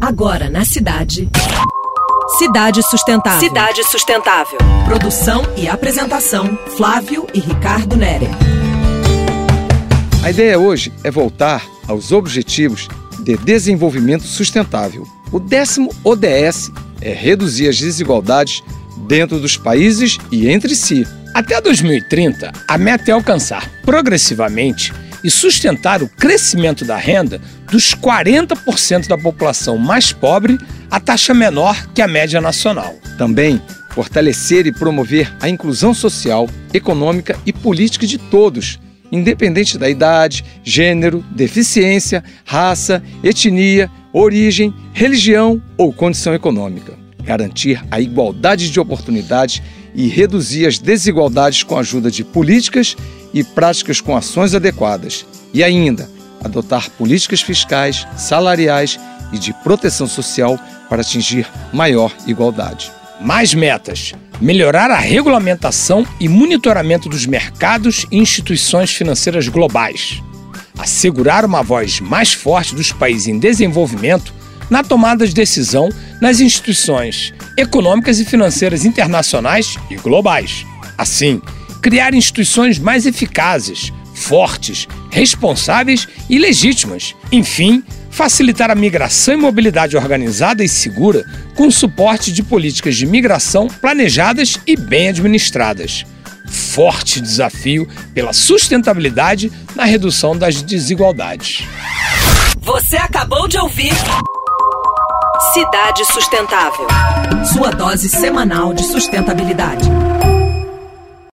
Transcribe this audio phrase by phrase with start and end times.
[0.00, 1.28] Agora na cidade.
[2.38, 3.40] Cidade Sustentável.
[3.40, 4.58] Cidade Sustentável.
[4.84, 8.28] Produção e apresentação: Flávio e Ricardo Nere.
[10.22, 12.88] A ideia hoje é voltar aos Objetivos
[13.20, 15.06] de Desenvolvimento Sustentável.
[15.32, 16.70] O décimo ODS
[17.00, 18.62] é reduzir as desigualdades
[18.98, 21.06] dentro dos países e entre si.
[21.32, 24.92] Até 2030, a meta é alcançar progressivamente
[25.26, 30.56] e sustentar o crescimento da renda dos 40% da população mais pobre
[30.88, 32.94] a taxa menor que a média nacional.
[33.18, 38.78] Também fortalecer e promover a inclusão social, econômica e política de todos,
[39.10, 46.94] independente da idade, gênero, deficiência, raça, etnia, origem, religião ou condição econômica.
[47.24, 49.60] Garantir a igualdade de oportunidades
[49.96, 52.94] e reduzir as desigualdades com a ajuda de políticas
[53.32, 55.26] e práticas com ações adequadas.
[55.54, 56.08] E ainda,
[56.44, 59.00] adotar políticas fiscais, salariais
[59.32, 62.92] e de proteção social para atingir maior igualdade.
[63.20, 70.22] Mais metas: melhorar a regulamentação e monitoramento dos mercados e instituições financeiras globais.
[70.78, 74.34] Assegurar uma voz mais forte dos países em desenvolvimento
[74.68, 75.88] na tomada de decisão
[76.20, 80.64] nas instituições econômicas e financeiras internacionais e globais.
[80.96, 81.40] Assim,
[81.82, 87.14] criar instituições mais eficazes, fortes, responsáveis e legítimas.
[87.30, 93.68] Enfim, facilitar a migração e mobilidade organizada e segura com suporte de políticas de migração
[93.68, 96.04] planejadas e bem administradas.
[96.46, 101.62] Forte desafio pela sustentabilidade na redução das desigualdades.
[102.60, 103.92] Você acabou de ouvir
[105.56, 106.86] Cidade Sustentável.
[107.54, 109.88] Sua dose semanal de sustentabilidade.